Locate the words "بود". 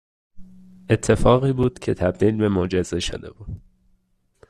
1.53-1.79, 3.31-3.61